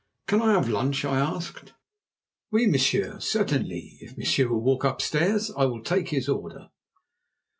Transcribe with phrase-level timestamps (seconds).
[0.25, 1.73] "Can I have lunch?" I asked.
[2.51, 3.19] "Oui, monsieur!
[3.19, 3.99] Cer tain lee.
[4.01, 6.71] If monsieur will walk upstairs I will take his order."